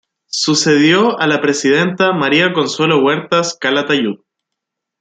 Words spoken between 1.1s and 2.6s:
a la Presidenta María